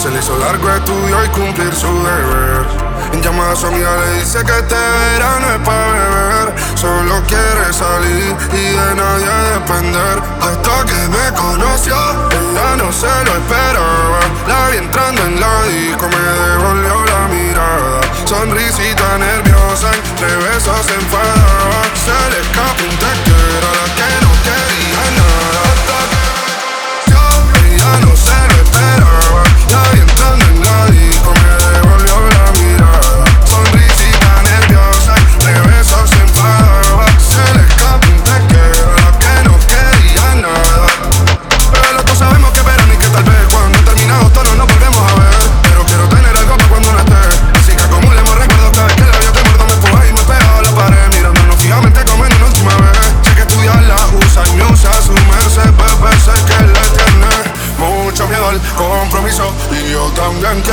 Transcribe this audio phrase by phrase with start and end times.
[0.00, 2.64] se le hizo largo, estudió y cumplir su deber.
[3.12, 6.54] En llamada a su le dice que este verano es para beber.
[6.74, 10.22] Solo quiere salir y de nadie depender.
[10.40, 11.94] Hasta que me conoció,
[12.30, 14.20] ella no se lo esperaba.
[14.48, 16.16] La vi entrando en la disco, me
[16.48, 18.00] devolvió la mirada.
[18.24, 21.39] Sonrisita nerviosa, entre besos se enfadaba.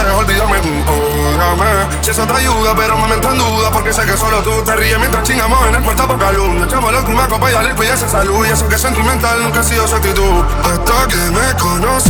[0.07, 1.97] Quiero olvidarme, óigame.
[2.01, 4.75] Si eso te ayuda, pero me meto en duda porque sé que solo tú te
[4.75, 6.63] ríes mientras chingamos en el puerto a poca luz.
[6.65, 8.45] Echamos la última copa y dale cuida esa salud.
[8.45, 10.43] Y eso que es sentimental nunca ha sido su actitud.
[10.63, 12.06] Hasta que me conoció,